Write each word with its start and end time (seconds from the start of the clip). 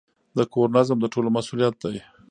د 0.37 0.39
کور 0.53 0.67
نظم 0.77 0.97
د 1.01 1.05
ټولو 1.13 1.29
مسئولیت 1.37 1.75
دی. 1.83 1.97